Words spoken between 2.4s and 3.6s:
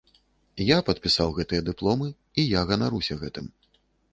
і я ганаруся гэтым.